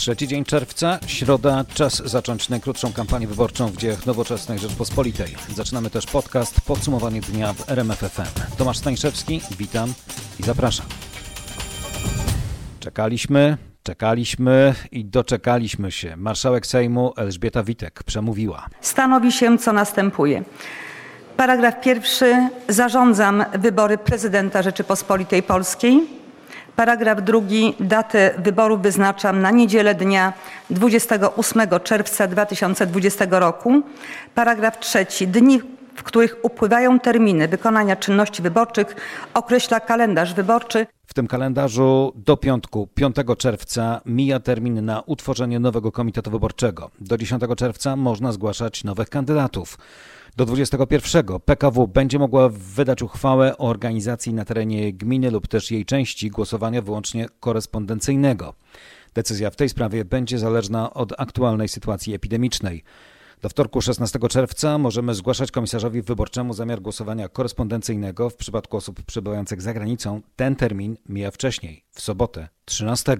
[0.00, 5.34] Trzeci dzień czerwca, środa, czas zacząć najkrótszą kampanię wyborczą w dziejach nowoczesnej Rzeczpospolitej.
[5.54, 8.56] Zaczynamy też podcast Podsumowanie dnia w RMFFM.
[8.58, 9.92] Tomasz Stańszewski, witam
[10.40, 10.86] i zapraszam.
[12.80, 16.16] Czekaliśmy, czekaliśmy i doczekaliśmy się.
[16.16, 18.66] Marszałek Sejmu Elżbieta Witek przemówiła.
[18.80, 20.44] Stanowi się, co następuje.
[21.36, 22.48] Paragraf pierwszy.
[22.68, 26.19] Zarządzam wybory prezydenta Rzeczypospolitej Polskiej.
[26.76, 27.74] Paragraf drugi.
[27.80, 30.32] Datę wyborów wyznaczam na niedzielę dnia
[30.70, 33.82] 28 czerwca 2020 roku.
[34.34, 35.28] Paragraf trzeci.
[35.28, 35.60] Dni,
[35.94, 38.96] w których upływają terminy wykonania czynności wyborczych
[39.34, 40.86] określa kalendarz wyborczy.
[41.06, 46.90] W tym kalendarzu do piątku, 5 czerwca, mija termin na utworzenie nowego komitetu wyborczego.
[47.00, 49.78] Do 10 czerwca można zgłaszać nowych kandydatów.
[50.36, 55.84] Do 21 PKW będzie mogła wydać uchwałę o organizacji na terenie gminy lub też jej
[55.84, 58.54] części głosowania wyłącznie korespondencyjnego.
[59.14, 62.84] Decyzja w tej sprawie będzie zależna od aktualnej sytuacji epidemicznej.
[63.42, 68.30] Do wtorku 16 czerwca możemy zgłaszać komisarzowi wyborczemu zamiar głosowania korespondencyjnego.
[68.30, 73.16] W przypadku osób przebywających za granicą ten termin mija wcześniej, w sobotę 13.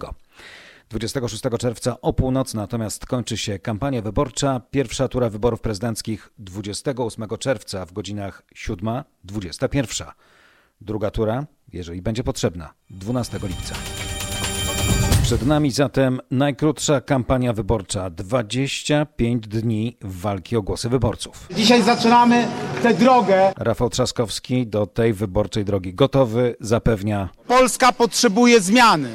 [0.90, 4.60] 26 czerwca o północy natomiast kończy się kampania wyborcza.
[4.70, 10.04] Pierwsza tura wyborów prezydenckich 28 czerwca w godzinach 7-21.
[10.80, 13.74] Druga tura, jeżeli będzie potrzebna, 12 lipca.
[15.22, 21.48] Przed nami zatem najkrótsza kampania wyborcza 25 dni walki o głosy wyborców.
[21.56, 22.48] Dzisiaj zaczynamy
[22.82, 23.52] tę drogę.
[23.56, 29.10] Rafał Trzaskowski do tej wyborczej drogi gotowy, zapewnia Polska potrzebuje zmiany.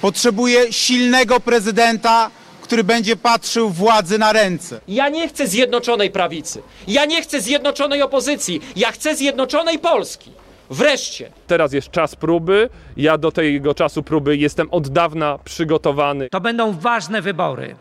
[0.00, 2.30] Potrzebuje silnego prezydenta,
[2.62, 4.80] który będzie patrzył władzy na ręce.
[4.88, 6.62] Ja nie chcę zjednoczonej prawicy.
[6.88, 8.60] Ja nie chcę zjednoczonej opozycji.
[8.76, 10.30] Ja chcę zjednoczonej Polski.
[10.70, 11.30] Wreszcie.
[11.46, 12.68] Teraz jest czas próby.
[12.96, 16.28] Ja do tego czasu próby jestem od dawna przygotowany.
[16.30, 17.76] To będą ważne wybory.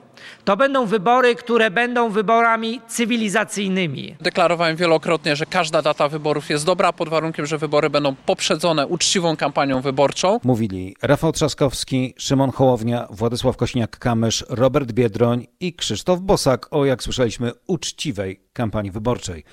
[0.45, 4.15] To będą wybory, które będą wyborami cywilizacyjnymi.
[4.21, 9.37] Deklarowałem wielokrotnie, że każda data wyborów jest dobra, pod warunkiem, że wybory będą poprzedzone uczciwą
[9.37, 10.39] kampanią wyborczą.
[10.43, 17.51] Mówili Rafał Trzaskowski, Szymon Hołownia, Władysław Kośniak-Kamysz, Robert Biedroń i Krzysztof Bosak o, jak słyszeliśmy,
[17.67, 19.43] uczciwej kampanii wyborczej.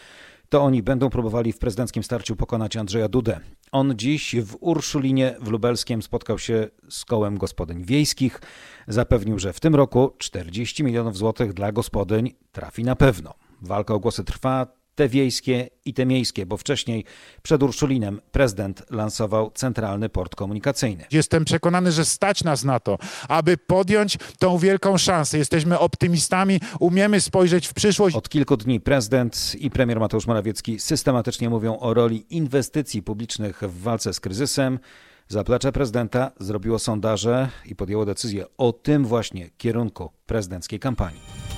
[0.53, 3.41] To oni będą próbowali w prezydenckim starciu pokonać Andrzeja Dudę.
[3.73, 8.41] On dziś w Urszulinie w Lubelskiem spotkał się z kołem gospodyń wiejskich.
[8.89, 13.35] Zapewnił, że w tym roku 40 milionów złotych dla gospodyń trafi na pewno.
[13.63, 17.05] Walka o głosy trwa, te wiejskie i te miejskie, bo wcześniej
[17.43, 21.05] przed Urszulinem prezydent lansował centralny port komunikacyjny.
[21.13, 22.99] Jestem przekonany, że stać nas na to,
[23.29, 25.39] aby podjąć tą wielką szansę.
[25.39, 28.17] Jesteśmy optymistami, umiemy spojrzeć w przyszłość.
[28.17, 33.83] Od kilku dni prezydent i premier Mateusz Morawiecki systematycznie mówią o roli inwestycji publicznych w
[33.83, 34.79] walce z kryzysem.
[35.29, 41.52] Zaplecze prezydenta zrobiło sondaże i podjęło decyzję o tym właśnie kierunku prezydenckiej kampanii.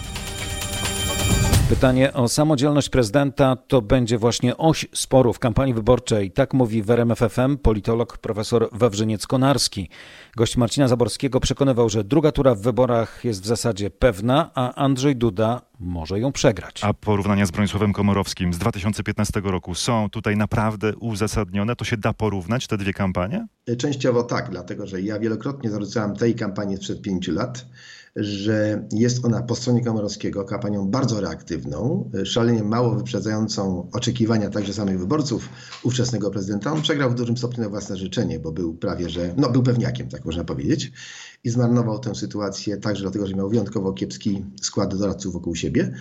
[1.68, 6.30] Pytanie o samodzielność prezydenta to będzie właśnie oś sporu w kampanii wyborczej.
[6.30, 9.88] Tak mówi w RMFFM politolog profesor Wawrzyniec-Konarski.
[10.36, 15.16] Gość Marcina Zaborskiego przekonywał, że druga tura w wyborach jest w zasadzie pewna, a Andrzej
[15.16, 16.84] Duda może ją przegrać.
[16.84, 21.76] A porównania z Bronisławem Komorowskim z 2015 roku są tutaj naprawdę uzasadnione?
[21.76, 23.46] To się da porównać te dwie kampanie?
[23.78, 27.66] Częściowo tak, dlatego że ja wielokrotnie zarzucałem tej kampanii sprzed pięciu lat,
[28.16, 34.98] że jest ona po stronie Komorowskiego kampanią bardzo reaktywną, szalenie mało wyprzedzającą oczekiwania także samych
[34.98, 35.48] wyborców
[35.82, 36.72] ówczesnego prezydenta.
[36.72, 40.08] On przegrał w dużym stopniu na własne życzenie, bo był prawie, że, no był pewniakiem,
[40.08, 40.92] tak można powiedzieć.
[41.44, 45.94] I zmarnował tę sytuację także dlatego, że miał wyjątkowo kiepski skład doradców wokół siebie.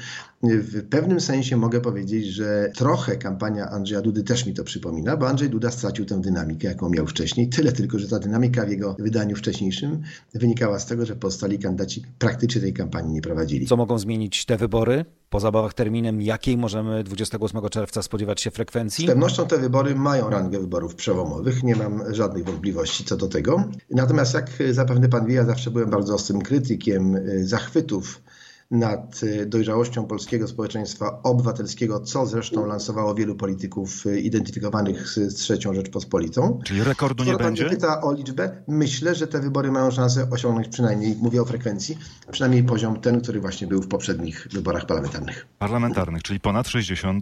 [0.44, 5.28] W pewnym sensie mogę powiedzieć, że trochę kampania Andrzeja Dudy też mi to przypomina, bo
[5.28, 7.50] Andrzej Duda stracił tę dynamikę, jaką miał wcześniej.
[7.50, 10.02] Tyle tylko, że ta dynamika w jego wydaniu wcześniejszym
[10.34, 13.68] wynikała z tego, że pozostali kandydaci praktycznie tej kampanii nie prowadzili.
[13.68, 15.06] Co mogą zmienić te wybory?
[15.30, 19.06] Po zabawach terminem, jakiej możemy 28 czerwca spodziewać się frekwencji?
[19.06, 23.64] Z pewnością te wybory mają rangę wyborów przełomowych, nie mam żadnych wątpliwości co do tego.
[23.90, 28.22] Natomiast jak zapewne pan wie, ja zawsze byłem bardzo ostrym krytykiem zachwytów
[28.72, 36.60] nad dojrzałością polskiego społeczeństwa obywatelskiego, co zresztą lansowało wielu polityków identyfikowanych z trzecią Rzeczpospolitą.
[36.66, 37.70] Czyli rekordu nie Skoro pan będzie?
[37.70, 41.98] pyta o liczbę, myślę, że te wybory mają szansę osiągnąć przynajmniej, mówię o frekwencji,
[42.32, 45.48] przynajmniej poziom ten, który właśnie był w poprzednich wyborach parlamentarnych.
[45.60, 47.22] Parlamentarnych, czyli ponad 60%.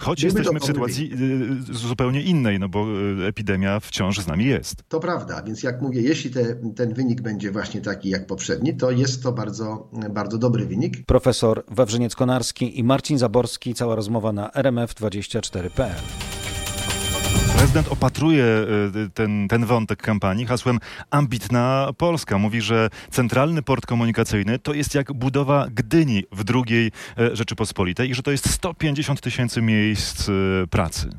[0.00, 1.10] Choć Gdyby jesteśmy w sytuacji
[1.70, 2.86] y, zupełnie innej, no bo
[3.20, 4.82] y, epidemia wciąż z nami jest.
[4.88, 8.90] To prawda, więc jak mówię, jeśli te, ten wynik będzie właśnie taki jak poprzedni, to
[8.90, 11.06] jest to bardzo, bardzo dobry wynik.
[11.06, 13.74] Profesor Wawrzyniec-Konarski i Marcin Zaborski.
[13.74, 16.00] Cała rozmowa na rmf24.pl.
[17.56, 20.78] Prezydent opatruje y, ten, ten wątek kampanii hasłem
[21.10, 22.38] ambitna Polska.
[22.38, 28.14] Mówi, że centralny port komunikacyjny to jest jak budowa Gdyni w drugiej e, Rzeczypospolitej i
[28.14, 30.32] że to jest 150 tysięcy miejsc y,
[30.70, 31.10] pracy.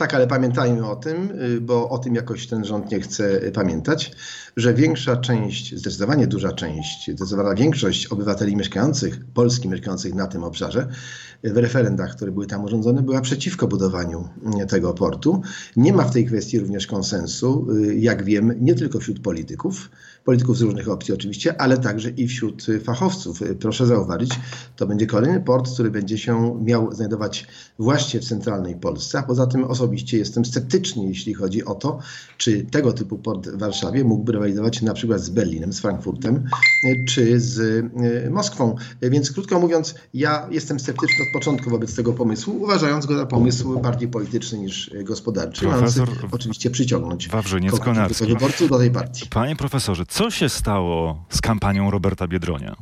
[0.00, 4.12] Tak, ale pamiętajmy o tym, y, bo o tym jakoś ten rząd nie chce pamiętać,
[4.56, 10.88] że większa część, zdecydowanie duża część, zdecydowana większość obywateli mieszkających, Polski mieszkających na tym obszarze,
[11.44, 14.28] w referendach, które były tam urządzone, była przeciwko budowaniu
[14.62, 15.42] y, tego portu.
[15.76, 19.90] Nie ma w tej kwestii również konsensu, y, jak wiem, nie tylko wśród polityków,
[20.24, 23.40] polityków z różnych opcji oczywiście, ale także i wśród fachowców.
[23.60, 24.30] Proszę zauważyć,
[24.76, 27.46] to będzie kolejny port, który będzie się miał znajdować
[27.78, 31.98] właśnie w centralnej Polsce, a poza tym osobiście jestem sceptyczny, jeśli chodzi o to,
[32.36, 36.44] czy tego typu port w Warszawie mógłby rywalizować na przykład z Berlinem, z Frankfurtem
[37.08, 38.74] czy z y, Moskwą.
[39.02, 44.08] Więc krótko mówiąc, ja jestem sceptyczny początku wobec tego pomysłu, uważając go za pomysł bardziej
[44.08, 47.28] polityczny niż gospodarczy, mający oczywiście przyciągnąć
[48.20, 49.28] wyborców do tej partii.
[49.30, 52.76] Panie profesorze, co się stało z kampanią Roberta Biedronia?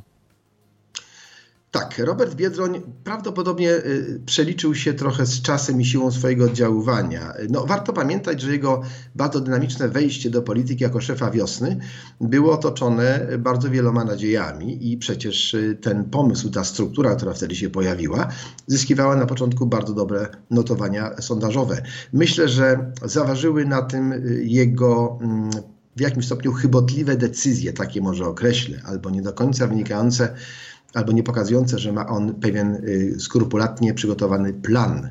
[1.71, 7.35] Tak, Robert Biedroń prawdopodobnie y, przeliczył się trochę z czasem i siłą swojego oddziaływania.
[7.51, 8.83] No, warto pamiętać, że jego
[9.15, 11.79] bardzo dynamiczne wejście do polityki jako szefa wiosny
[12.21, 17.71] było otoczone bardzo wieloma nadziejami i przecież y, ten pomysł, ta struktura, która wtedy się
[17.71, 18.29] pojawiła,
[18.67, 21.83] zyskiwała na początku bardzo dobre notowania sondażowe.
[22.13, 25.51] Myślę, że zaważyły na tym y, jego mm,
[25.97, 30.35] w jakimś stopniu chybotliwe decyzje, takie może określę, albo nie do końca wynikające
[30.95, 35.11] albo nie pokazujące, że ma on pewien y, skrupulatnie przygotowany plan.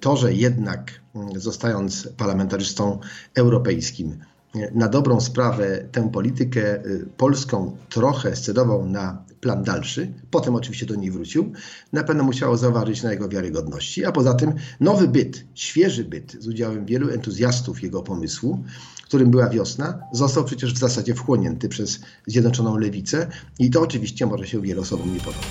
[0.00, 2.98] To, że jednak mm, zostając parlamentarzystą
[3.34, 4.18] europejskim,
[4.56, 10.86] y, na dobrą sprawę tę politykę y, polską trochę scedował na plan dalszy, potem oczywiście
[10.86, 11.52] do niej wrócił,
[11.92, 16.48] na pewno musiało zaważyć na jego wiarygodności, a poza tym nowy byt, świeży byt z
[16.48, 18.64] udziałem wielu entuzjastów jego pomysłu,
[19.06, 24.46] którym była wiosna, został przecież w zasadzie wchłonięty przez Zjednoczoną Lewicę i to oczywiście może
[24.46, 25.46] się wielu osobom nie podobać.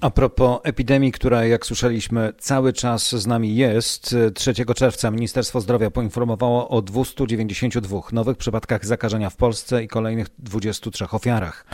[0.00, 5.90] A propos epidemii, która jak słyszeliśmy cały czas z nami jest, 3 czerwca Ministerstwo Zdrowia
[5.90, 11.64] poinformowało o 292 nowych przypadkach zakażenia w Polsce i kolejnych 23 ofiarach.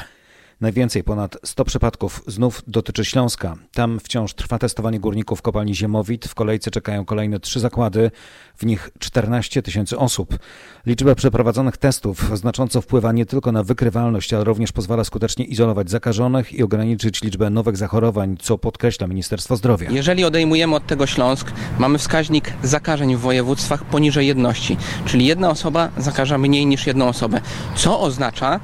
[0.60, 3.56] Najwięcej, ponad 100 przypadków, znów dotyczy Śląska.
[3.72, 6.26] Tam wciąż trwa testowanie górników kopalni Ziemowit.
[6.26, 8.10] W kolejce czekają kolejne trzy zakłady,
[8.56, 10.38] w nich 14 tysięcy osób.
[10.86, 16.52] Liczba przeprowadzonych testów znacząco wpływa nie tylko na wykrywalność, ale również pozwala skutecznie izolować zakażonych
[16.52, 19.90] i ograniczyć liczbę nowych zachorowań, co podkreśla Ministerstwo Zdrowia.
[19.90, 25.88] Jeżeli odejmujemy od tego Śląsk, mamy wskaźnik zakażeń w województwach poniżej jedności, czyli jedna osoba
[25.96, 27.40] zakaża mniej niż jedną osobę,
[27.74, 28.60] co oznacza,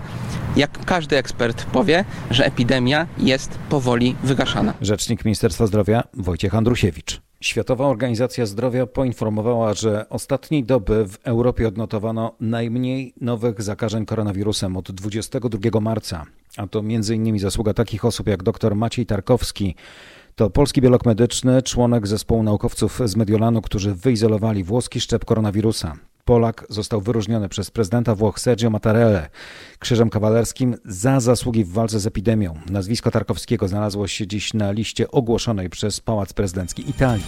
[0.57, 4.75] jak każdy ekspert powie, że epidemia jest powoli wygaszana.
[4.81, 7.21] Rzecznik Ministerstwa Zdrowia Wojciech Andrusiewicz.
[7.41, 14.93] Światowa Organizacja Zdrowia poinformowała, że ostatniej doby w Europie odnotowano najmniej nowych zakażeń koronawirusem od
[14.93, 16.27] 22 marca.
[16.57, 17.39] A to m.in.
[17.39, 19.75] zasługa takich osób jak dr Maciej Tarkowski,
[20.35, 25.97] to polski biolog medyczny, członek zespołu naukowców z Mediolanu, którzy wyizolowali włoski szczep koronawirusa.
[26.25, 29.29] Polak został wyróżniony przez prezydenta Włoch Sergio Mattarelle
[29.79, 32.55] krzyżem kawalerskim za zasługi w walce z epidemią.
[32.71, 37.25] Nazwisko Tarkowskiego znalazło się dziś na liście ogłoszonej przez Pałac Prezydencki Italii.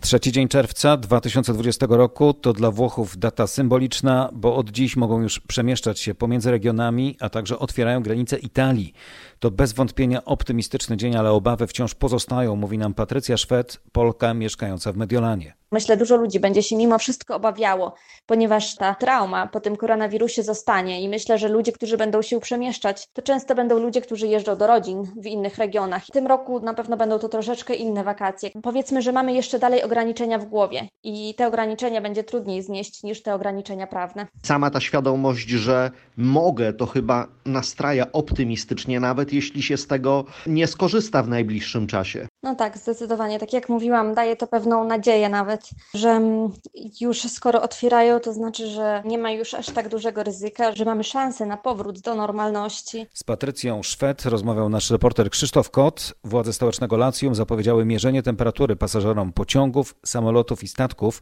[0.00, 5.40] Trzeci dzień czerwca 2020 roku to dla Włochów data symboliczna, bo od dziś mogą już
[5.40, 8.92] przemieszczać się pomiędzy regionami, a także otwierają granice Italii.
[9.40, 14.92] To bez wątpienia optymistyczny dzień, ale obawy wciąż pozostają, mówi nam Patrycja Szwed, Polka mieszkająca
[14.92, 15.58] w Mediolanie.
[15.72, 17.94] Myślę, dużo ludzi będzie się mimo wszystko obawiało,
[18.26, 23.08] ponieważ ta trauma po tym koronawirusie zostanie i myślę, że ludzie, którzy będą się przemieszczać,
[23.12, 26.06] to często będą ludzie, którzy jeżdżą do rodzin w innych regionach.
[26.06, 28.50] W tym roku na pewno będą to troszeczkę inne wakacje.
[28.62, 33.22] Powiedzmy, że mamy jeszcze dalej ograniczenia w głowie i te ograniczenia będzie trudniej znieść niż
[33.22, 34.26] te ograniczenia prawne.
[34.42, 40.66] Sama ta świadomość, że mogę, to chyba nastraja optymistycznie, nawet jeśli się z tego nie
[40.66, 42.28] skorzysta w najbliższym czasie.
[42.42, 43.38] No tak, zdecydowanie.
[43.38, 46.52] Tak jak mówiłam, daje to pewną nadzieję nawet, że mm,
[47.00, 51.04] już skoro otwierają, to znaczy, że nie ma już aż tak dużego ryzyka, że mamy
[51.04, 53.06] szansę na powrót do normalności.
[53.14, 56.14] Z Patrycją Szwed rozmawiał nasz reporter Krzysztof Kot.
[56.24, 61.20] Władze stołecznego Lacjum zapowiedziały mierzenie temperatury pasażerom pociągów, samolotów i statków.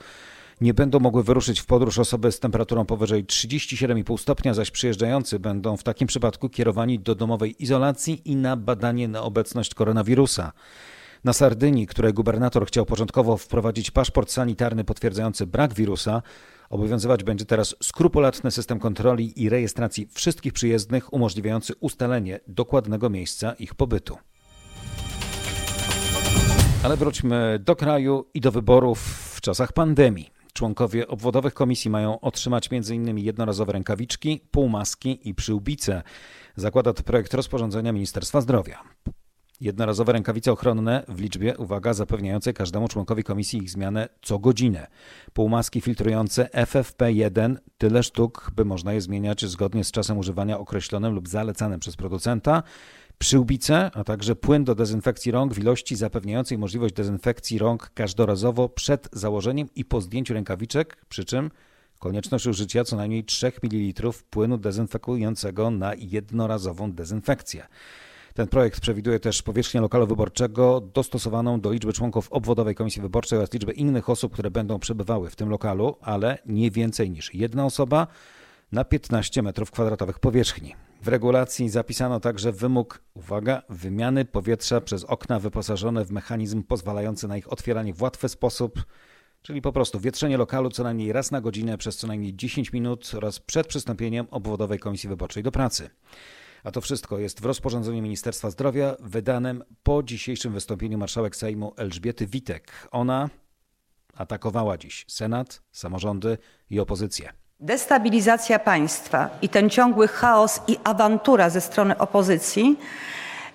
[0.60, 5.76] Nie będą mogły wyruszyć w podróż osoby z temperaturą powyżej 37,5 stopnia, zaś przyjeżdżający będą
[5.76, 10.52] w takim przypadku kierowani do domowej izolacji i na badanie na obecność koronawirusa.
[11.24, 16.22] Na Sardynii, której gubernator chciał początkowo wprowadzić paszport sanitarny potwierdzający brak wirusa,
[16.70, 23.74] obowiązywać będzie teraz skrupulatny system kontroli i rejestracji wszystkich przyjezdnych, umożliwiający ustalenie dokładnego miejsca ich
[23.74, 24.18] pobytu.
[26.82, 28.98] Ale wróćmy do kraju i do wyborów
[29.36, 30.35] w czasach pandemii.
[30.56, 33.18] Członkowie obwodowych komisji mają otrzymać m.in.
[33.18, 36.02] jednorazowe rękawiczki, półmaski i przyłbice.
[36.56, 38.82] Zakłada to projekt rozporządzenia Ministerstwa Zdrowia.
[39.60, 44.86] Jednorazowe rękawice ochronne w liczbie, uwaga, zapewniającej każdemu członkowi komisji ich zmianę co godzinę.
[45.32, 51.28] Półmaski filtrujące FFP1 tyle sztuk, by można je zmieniać zgodnie z czasem używania określonym lub
[51.28, 52.62] zalecanym przez producenta.
[53.18, 59.08] Przyłbice, a także płyn do dezynfekcji rąk w ilości zapewniającej możliwość dezynfekcji rąk każdorazowo przed
[59.12, 61.50] założeniem i po zdjęciu rękawiczek, przy czym
[61.98, 67.66] konieczność użycia co najmniej 3 ml płynu dezynfekującego na jednorazową dezynfekcję.
[68.34, 73.52] Ten projekt przewiduje też powierzchnię lokalu wyborczego dostosowaną do liczby członków obwodowej komisji wyborczej oraz
[73.52, 78.06] liczby innych osób, które będą przebywały w tym lokalu, ale nie więcej niż jedna osoba
[78.72, 80.85] na 15 m2 powierzchni.
[81.06, 87.36] W regulacji zapisano także wymóg, uwaga, wymiany powietrza przez okna wyposażone w mechanizm pozwalający na
[87.36, 88.84] ich otwieranie w łatwy sposób,
[89.42, 93.12] czyli po prostu wietrzenie lokalu co najmniej raz na godzinę przez co najmniej 10 minut
[93.14, 95.90] oraz przed przystąpieniem obwodowej komisji wyborczej do pracy.
[96.64, 102.26] A to wszystko jest w rozporządzeniu Ministerstwa Zdrowia wydanym po dzisiejszym wystąpieniu marszałek Sejmu Elżbiety
[102.26, 102.88] Witek.
[102.90, 103.30] Ona
[104.14, 106.38] atakowała dziś Senat, samorządy
[106.70, 107.45] i opozycję.
[107.60, 112.78] Destabilizacja państwa i ten ciągły chaos i awantura ze strony opozycji,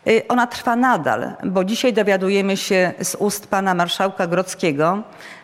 [0.08, 5.04] y, ona trwa nadal, bo dzisiaj dowiadujemy się z ust pana marszałka Grodzkiego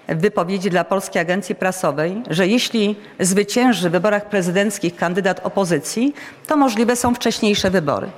[0.10, 6.14] w wypowiedzi dla Polskiej Agencji Prasowej, że jeśli zwycięży w wyborach prezydenckich kandydat opozycji,
[6.48, 8.10] to możliwe są wcześniejsze wybory.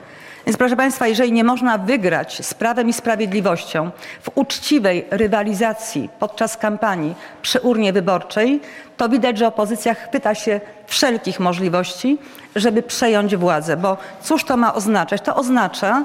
[0.46, 3.91] Więc proszę Państwa, jeżeli nie można wygrać z prawem i sprawiedliwością
[4.22, 8.62] w uczciwej rywalizacji podczas kampanii przy urnie wyborczej,
[8.98, 12.17] to widać, że opozycja chwyta się wszelkich możliwości,
[12.55, 13.77] żeby przejąć władzę.
[13.77, 15.22] Bo cóż to ma oznaczać?
[15.22, 16.03] To oznacza,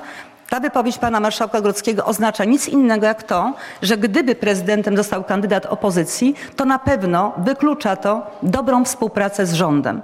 [0.48, 5.66] ta wypowiedź pana marszałka Grodzkiego oznacza nic innego jak to, że gdyby prezydentem został kandydat
[5.66, 10.02] opozycji, to na pewno wyklucza to dobrą współpracę z rządem.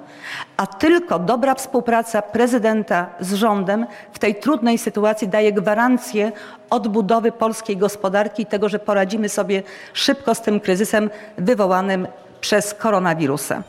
[0.57, 6.33] A tylko dobra współpraca prezydenta z rządem w tej trudnej sytuacji daje gwarancję
[6.71, 12.09] odbudowy polskiej gospodarki i tego, że poradzimy sobie szybko z tym kryzysem wywołanym
[12.41, 13.63] przez koronawirusa.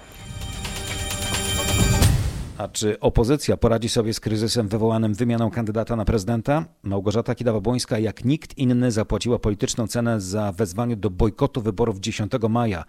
[2.61, 6.65] A czy opozycja poradzi sobie z kryzysem wywołanym wymianą kandydata na prezydenta?
[6.83, 12.83] Małgorzata Kidawa-Błońska jak nikt inny zapłaciła polityczną cenę za wezwanie do bojkotu wyborów 10 maja.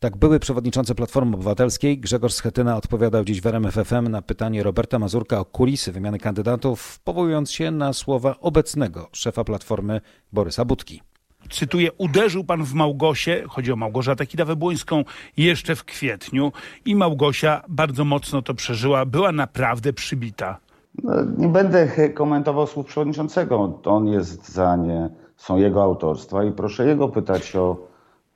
[0.00, 5.40] Tak były przewodniczący Platformy Obywatelskiej Grzegorz Schetyna odpowiadał dziś w RMFFM na pytanie Roberta Mazurka
[5.40, 10.00] o kulisy wymiany kandydatów, powołując się na słowa obecnego szefa Platformy
[10.32, 11.11] Borysa Budki
[11.50, 15.04] cytuję, uderzył pan w Małgosię, chodzi o Małgorzatę Kidawę-Błońską,
[15.36, 16.52] jeszcze w kwietniu
[16.84, 20.58] i Małgosia bardzo mocno to przeżyła, była naprawdę przybita.
[21.02, 26.86] No, nie będę komentował słów przewodniczącego, on jest za nie, są jego autorstwa i proszę
[26.86, 27.76] jego pytać o,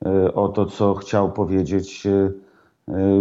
[0.05, 2.31] e, o to, co chciał powiedzieć e,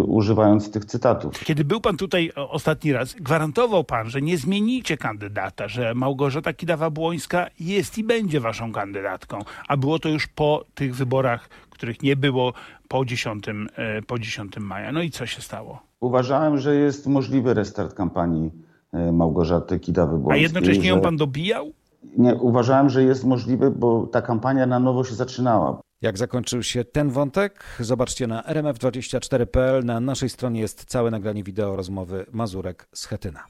[0.06, 1.44] używając tych cytatów.
[1.44, 7.46] Kiedy był pan tutaj ostatni raz, gwarantował pan, że nie zmienicie kandydata, że Małgorzata Kidawa-Błońska
[7.60, 12.52] jest i będzie waszą kandydatką, a było to już po tych wyborach, których nie było
[12.88, 14.92] po 10, e, po 10 maja.
[14.92, 15.82] No i co się stało?
[16.00, 18.50] Uważałem, że jest możliwy restart kampanii
[18.92, 20.32] e, Małgorzaty Kidawy-Błońskiej.
[20.32, 21.72] A jednocześnie ją pan dobijał?
[22.18, 25.80] Nie, uważałem, że jest możliwy, bo ta kampania na nowo się zaczynała.
[26.02, 27.64] Jak zakończył się ten wątek?
[27.80, 29.84] Zobaczcie na rmf24.pl.
[29.84, 33.44] Na naszej stronie jest całe nagranie wideo rozmowy Mazurek z Chetyna.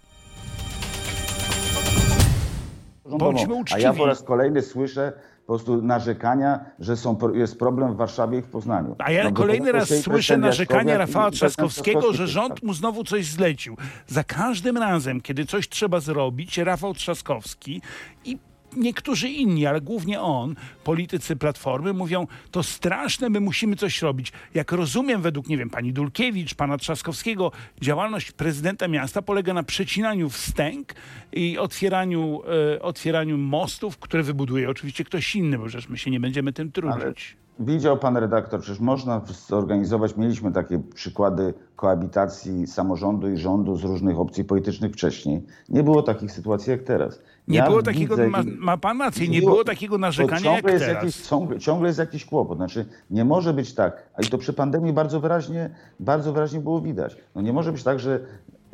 [3.05, 3.85] Bądźmy uczciwi.
[3.85, 5.12] A ja po raz kolejny słyszę
[5.47, 8.97] po prostu narzekania, że są, jest problem w Warszawie i w Poznaniu.
[8.99, 13.76] A ja no, kolejny raz słyszę narzekania Rafała Trzaskowskiego, że rząd mu znowu coś zlecił.
[14.07, 17.83] Za każdym razem, kiedy coś trzeba zrobić, Rafał Trzaskowski
[18.25, 18.38] i
[18.76, 20.54] niektórzy inni, ale głównie on,
[20.85, 24.33] politycy Platformy, mówią, to straszne, my musimy coś robić.
[24.54, 30.30] Jak rozumiem, według, nie wiem, pani Dulkiewicz, pana Trzaskowskiego, działalność prezydenta miasta polega na przecinaniu
[30.30, 30.95] wstęg
[31.33, 32.42] i otwieraniu,
[32.75, 36.73] e, otwieraniu mostów, które wybuduje oczywiście ktoś inny, bo przecież my się nie będziemy tym
[36.73, 37.02] trudzić.
[37.02, 43.85] Ale Widział pan redaktor, przecież można zorganizować, mieliśmy takie przykłady koabitacji samorządu i rządu z
[43.85, 45.43] różnych opcji politycznych wcześniej.
[45.69, 47.23] Nie było takich sytuacji jak teraz.
[47.49, 50.85] Nie ja było takiego, ma, ma pan rację, nie było, było takiego narzekania jak jest
[50.87, 51.05] teraz.
[51.05, 52.59] Jakiś, ciągle, ciągle jest jakiś kłopot.
[52.59, 55.71] Znaczy, nie może być tak, a i to przy pandemii bardzo wyraźnie,
[56.01, 57.17] bardzo wyraźnie było widać.
[57.35, 58.21] No nie może być tak, że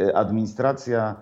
[0.01, 1.15] e, administracja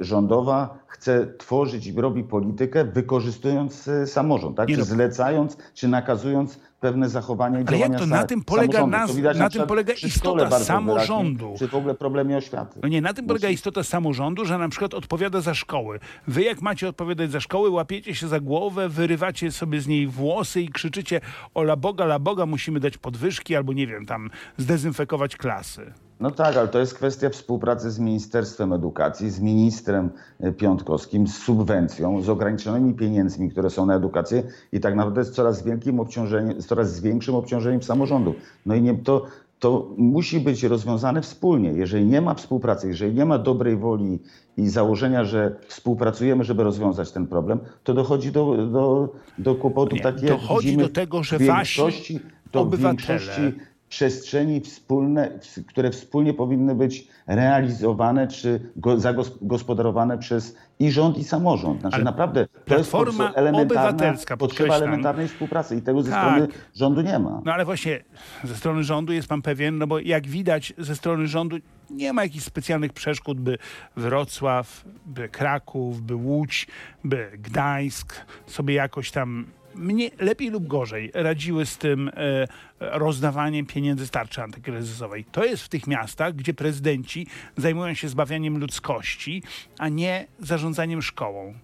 [0.00, 4.68] rządowa chce tworzyć i robi politykę wykorzystując y, samorząd, tak?
[4.68, 4.84] Czy no.
[4.84, 8.06] zlecając, czy nakazując pewne zachowania i Ale działania jak to?
[8.06, 11.38] Na tym polega To widać na tym polega istota samorządu.
[11.38, 12.80] wyraźnie, Czy w ogóle problemie oświaty.
[12.82, 16.00] No nie, na tym polega istota samorządu, że na przykład odpowiada za szkoły.
[16.26, 20.60] Wy jak macie odpowiadać za szkoły, łapiecie się za głowę, wyrywacie sobie z niej włosy
[20.60, 21.20] i krzyczycie
[21.54, 25.92] o la Boga, la Boga, musimy dać podwyżki albo nie wiem, tam zdezynfekować klasy.
[26.20, 30.10] No tak, ale to jest kwestia współpracy z Ministerstwem Edukacji, z ministrem
[30.44, 35.30] y, Piątkowskim, z subwencją, z ograniczonymi pieniędzmi, które są na edukację i tak naprawdę z
[35.30, 38.36] coraz, wielkim obciążeniem, coraz większym obciążeniem samorządów.
[38.66, 39.26] No i nie, to,
[39.58, 41.72] to musi być rozwiązane wspólnie.
[41.72, 44.18] Jeżeli nie ma współpracy, jeżeli nie ma dobrej woli
[44.56, 49.08] i założenia, że współpracujemy, żeby rozwiązać ten problem, to dochodzi do, do,
[49.38, 52.20] do kłopotów takich, jak dochodzi do tego, że wasi
[52.52, 53.52] obywatele-
[53.90, 61.80] przestrzeni wspólne, które wspólnie powinny być realizowane czy go, zagospodarowane przez i rząd, i samorząd.
[61.80, 62.94] Znaczy Ale naprawdę to jest
[63.34, 66.20] elementarna, potrzeba elementarnej współpracy i tego ze Tak.
[66.34, 67.42] strony rządu nie ma.
[67.44, 68.04] No ale właśnie
[68.44, 71.56] ze strony rządu jest pan pewien, no bo jak widać ze strony rządu
[71.90, 73.58] nie ma jakichś specjalnych przeszkód, by
[73.96, 76.66] Wrocław, by Kraków, by Łódź,
[77.04, 78.14] by Gdańsk
[78.46, 82.46] sobie jakoś tam mnie lepiej lub gorzej radziły z tym e,
[82.80, 85.24] rozdawaniem pieniędzy z tarczy antykryzysowej.
[85.24, 89.42] To jest w tych miastach, gdzie prezydenci zajmują się zbawianiem ludzkości,
[89.78, 91.54] a nie zarządzaniem szkołą.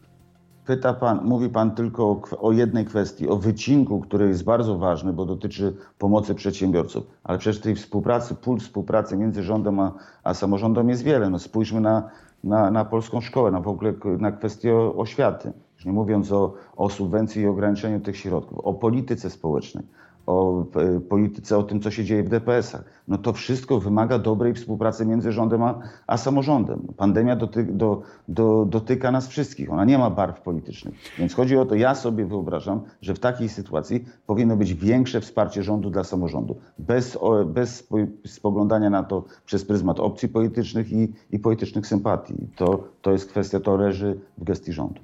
[0.67, 5.13] Pyta pan, mówi pan tylko o, o jednej kwestii, o wycinku, który jest bardzo ważny,
[5.13, 7.07] bo dotyczy pomocy przedsiębiorców.
[7.25, 9.93] Ale przecież tej współpracy, pól współpracy między rządem a,
[10.25, 11.31] a samorządem jest wiele.
[11.31, 12.11] No spójrzmy na,
[12.45, 15.53] na, na polską szkołę, na w ogóle na kwestię oświaty.
[15.77, 19.85] Już nie mówiąc o, o subwencji i ograniczeniu tych środków, o polityce społecznej,
[20.27, 22.85] o e, polityce, o tym, co się dzieje w DPS-ach.
[23.09, 26.83] No to wszystko wymaga dobrej współpracy między rządem a, a samorządem.
[26.97, 29.73] Pandemia doty, do, do, dotyka nas wszystkich.
[29.73, 30.95] Ona nie ma barw politycznych.
[31.19, 35.63] Więc chodzi o to, ja sobie wyobrażam, że w takiej sytuacji powinno być większe wsparcie
[35.63, 36.57] rządu dla samorządu.
[36.79, 42.35] Bez, o, bez spo- spoglądania na to przez pryzmat opcji politycznych i, i politycznych sympatii.
[42.57, 45.01] To, to jest kwestia, to leży w gestii rządu.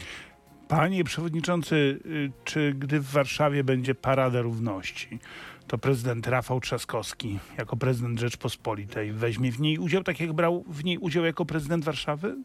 [0.77, 5.19] Panie przewodniczący, y, czy gdy w Warszawie będzie Parada Równości,
[5.67, 10.85] to prezydent Rafał Trzaskowski jako prezydent Rzeczpospolitej weźmie w niej udział, tak jak brał w
[10.85, 12.37] niej udział jako prezydent Warszawy?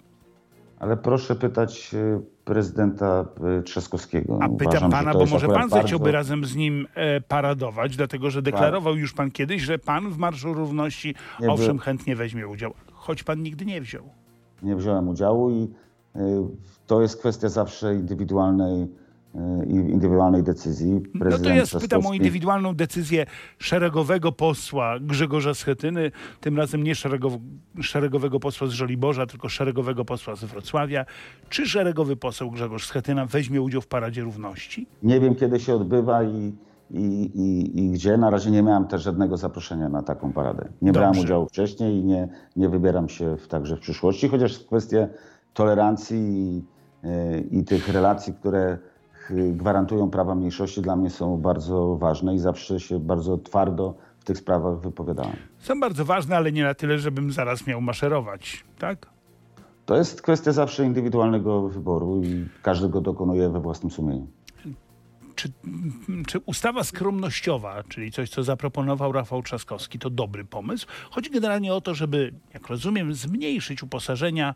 [0.80, 3.25] Ale proszę pytać e, prezydenta
[3.60, 4.39] e, Trzaskowskiego.
[4.41, 8.30] A pytam Uważam, pana, bo może pan bardzo- zechciałby razem z nim e, paradować, dlatego
[8.30, 12.47] że deklarował już pan kiedyś, że pan w Marszu Równości Nie owszem by- chętnie weźmie
[12.47, 14.10] udział, choć pan nigdy nie wziął.
[14.63, 15.88] Nie wziąłem udziału i y,
[16.88, 18.88] to jest kwestia zawsze indywidualnej,
[19.36, 21.01] y, indywidualnej decyzji.
[21.13, 23.25] No to ja spytam o indywidualną decyzję
[23.60, 27.34] szeregowego posła Grzegorza Schetyny, tym razem nie szeregow,
[27.82, 31.06] szeregowego posła z Żoliborza, tylko szeregowego posła z Wrocławia.
[31.49, 34.88] Czy szeregowy poseł Grzegorz Schetyna weźmie udział w Paradzie Równości?
[35.03, 36.53] Nie wiem, kiedy się odbywa i,
[36.91, 38.17] i, i, i gdzie.
[38.17, 40.69] Na razie nie miałem też żadnego zaproszenia na taką paradę.
[40.82, 41.25] Nie brałem Dobrze.
[41.25, 45.10] udziału wcześniej i nie, nie wybieram się w, także w przyszłości, chociaż kwestie
[45.58, 46.63] tolerancji i,
[47.08, 48.78] y, i tych relacji, które
[49.30, 54.38] gwarantują prawa mniejszości dla mnie są bardzo ważne i zawsze się bardzo twardo w tych
[54.38, 55.36] sprawach wypowiadałem.
[55.60, 59.08] Są bardzo ważne, ale nie na tyle, żebym zaraz miał maszerować, tak?
[59.86, 64.28] To jest kwestia zawsze indywidualnego wyboru i każdy go dokonuje we własnym sumieniu.
[65.36, 65.52] Czy,
[66.28, 70.88] czy ustawa skromnościowa, czyli coś, co zaproponował Rafał Trzaskowski, to dobry pomysł?
[71.10, 74.56] Chodzi generalnie o to, żeby, jak rozumiem, zmniejszyć uposażenia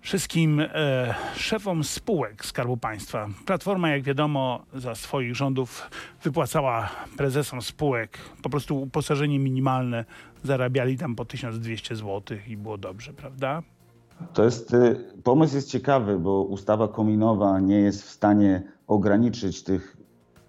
[0.00, 3.28] wszystkim e, szefom spółek Skarbu Państwa.
[3.46, 5.90] Platforma, jak wiadomo, za swoich rządów
[6.22, 10.04] wypłacała prezesom spółek po prostu uposażenie minimalne.
[10.44, 13.62] Zarabiali tam po 1200 zł i było dobrze, prawda?
[14.34, 19.96] To jest, y, pomysł jest ciekawy, bo ustawa kominowa nie jest w stanie ograniczyć tych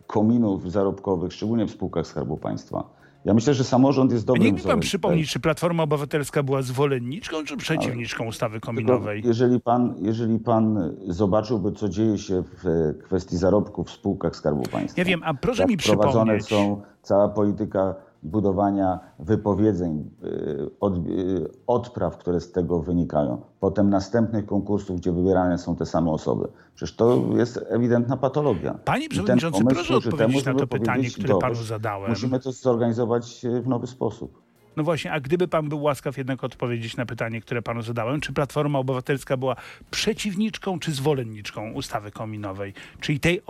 [0.08, 3.01] kominów zarobkowych, szczególnie w spółkach Skarbu Państwa.
[3.26, 7.44] Ja myślę, że samorząd jest dobrym Niech mi pan przypomni, czy Platforma Obywatelska była zwolenniczką,
[7.44, 9.22] czy przeciwniczką ustawy kominowej?
[9.26, 14.64] Jeżeli pan, jeżeli pan zobaczyłby, co dzieje się w e, kwestii zarobków w spółkach Skarbu
[14.64, 15.02] Państwa.
[15.02, 16.46] Ja wiem, a proszę mi Prowadzone przypomnieć.
[16.46, 23.42] są cała polityka budowania wypowiedzeń, y, od, y, odpraw, które z tego wynikają.
[23.60, 26.48] Potem następnych konkursów, gdzie wybierane są te same osoby.
[26.76, 28.74] Przecież to jest ewidentna patologia.
[28.86, 32.10] Panie przewodniczący, proszę odpowiedzieć temu, na to pytanie, które panu zadałem.
[32.10, 34.42] Musimy to zorganizować e, w nowy sposób.
[34.78, 38.34] No właśnie, a gdyby pan był łaskaw jednak odpowiedzieć na pytanie, które panu zadałem, czy
[38.34, 39.56] Platforma Obywatelska była
[39.92, 43.42] przeciwniczką czy zwolenniczką ustawy kominowej, czyli tej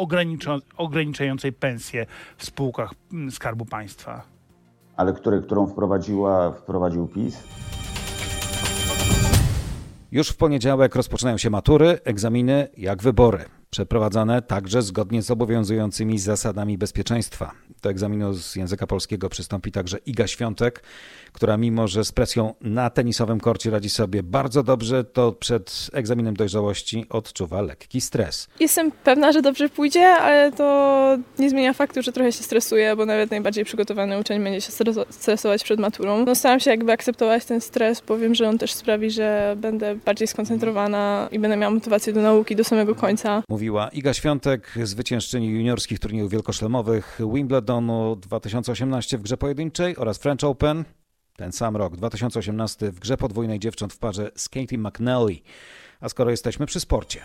[0.77, 2.05] ograniczającej pensje
[2.37, 4.23] w spółkach mm, Skarbu Państwa?
[4.95, 7.43] Ale które, którą wprowadziła, wprowadził PiS?
[10.11, 13.60] Już w poniedziałek rozpoczynają się matury, egzaminy jak wybory.
[13.71, 17.51] Przeprowadzane także zgodnie z obowiązującymi zasadami bezpieczeństwa.
[17.81, 20.83] Do egzaminu z języka polskiego przystąpi także Iga Świątek,
[21.33, 26.35] która mimo, że z presją na tenisowym korcie radzi sobie bardzo dobrze, to przed egzaminem
[26.35, 28.47] dojrzałości odczuwa lekki stres.
[28.59, 33.05] Jestem pewna, że dobrze pójdzie, ale to nie zmienia faktu, że trochę się stresuję, bo
[33.05, 34.71] nawet najbardziej przygotowany uczeń będzie się
[35.09, 36.25] stresować przed maturą.
[36.25, 39.95] No, staram się jakby akceptować ten stres, bo wiem, że on też sprawi, że będę
[39.95, 43.43] bardziej skoncentrowana i będę miała motywację do nauki do samego końca.
[43.61, 50.83] Mówiła Iga Świątek, zwyciężczyni juniorskich turniejów wielkoszlemowych Wimbledonu 2018 w grze pojedynczej oraz French Open
[51.37, 55.39] ten sam rok, 2018, w grze podwójnej dziewcząt w parze z Katie McNally.
[55.99, 57.21] A skoro jesteśmy przy sporcie.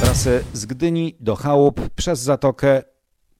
[0.00, 2.82] Trasy z Gdyni do Chałup przez Zatokę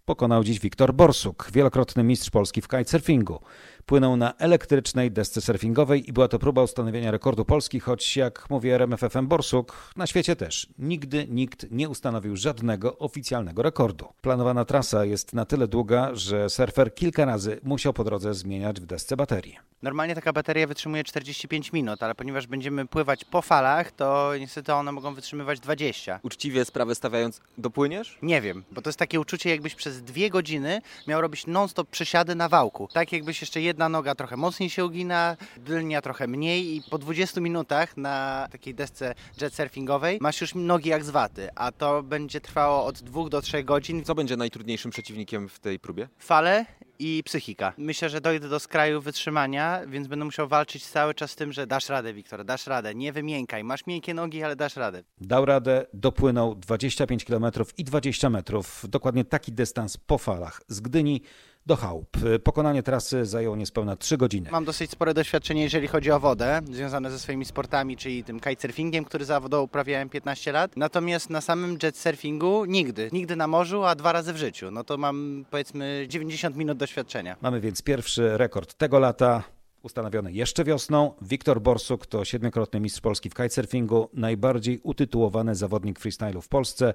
[0.04, 3.40] pokonał dziś Wiktor Borsuk, wielokrotny mistrz Polski w kitesurfingu
[3.88, 8.70] płynął na elektrycznej desce surfingowej i była to próba ustanowienia rekordu Polski, choć jak mówi
[8.70, 14.08] RMFFM Borsuk, na świecie też nigdy nikt nie ustanowił żadnego oficjalnego rekordu.
[14.20, 18.86] Planowana trasa jest na tyle długa, że surfer kilka razy musiał po drodze zmieniać w
[18.86, 19.56] desce baterię.
[19.82, 24.92] Normalnie taka bateria wytrzymuje 45 minut, ale ponieważ będziemy pływać po falach, to niestety one
[24.92, 26.20] mogą wytrzymywać 20.
[26.22, 28.18] Uczciwie sprawę stawiając, dopłyniesz?
[28.22, 32.34] Nie wiem, bo to jest takie uczucie, jakbyś przez dwie godziny miał robić non-stop przesiady
[32.34, 32.88] na wałku.
[32.92, 37.40] Tak jakbyś jeszcze jedna noga trochę mocniej się ugina, tylnia trochę mniej i po 20
[37.40, 42.40] minutach na takiej desce jet surfingowej masz już nogi jak z waty, a to będzie
[42.40, 44.04] trwało od 2 do 3 godzin.
[44.04, 46.08] Co będzie najtrudniejszym przeciwnikiem w tej próbie?
[46.18, 46.64] Fale
[46.98, 47.72] i psychika.
[47.78, 51.66] Myślę, że dojdę do skraju wytrzymania, więc będę musiał walczyć cały czas z tym, że
[51.66, 55.02] dasz radę, Wiktor, dasz radę, nie wymiękaj, masz miękkie nogi, ale dasz radę.
[55.20, 57.46] Dał radę, dopłynął 25 km
[57.78, 61.22] i 20 metrów, dokładnie taki dystans po falach z Gdyni
[61.68, 62.16] do chałup.
[62.44, 64.50] Pokonanie trasy zajęło niespełna 3 godziny.
[64.50, 69.04] Mam dosyć spore doświadczenie, jeżeli chodzi o wodę, związane ze swoimi sportami, czyli tym kitesurfingiem,
[69.04, 70.76] który zawodowo uprawiałem 15 lat.
[70.76, 73.10] Natomiast na samym jetsurfingu nigdy.
[73.12, 74.70] Nigdy na morzu, a dwa razy w życiu.
[74.70, 77.36] No to mam powiedzmy 90 minut doświadczenia.
[77.40, 79.42] Mamy więc pierwszy rekord tego lata
[79.82, 81.14] ustanowiony jeszcze wiosną.
[81.22, 86.94] Wiktor Borsuk to siedmiokrotny mistrz Polski w kitesurfingu, najbardziej utytułowany zawodnik freestylu w Polsce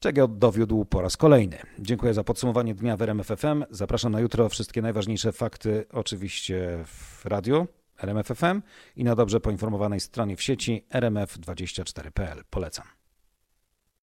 [0.00, 1.58] czego dowiódł po raz kolejny.
[1.78, 3.64] Dziękuję za podsumowanie dnia w RMFFM.
[3.70, 4.48] Zapraszam na jutro.
[4.48, 7.66] Wszystkie najważniejsze fakty oczywiście w radiu
[8.02, 8.62] RMFFM
[8.96, 12.42] i na dobrze poinformowanej stronie w sieci rmf24.pl.
[12.50, 13.05] Polecam.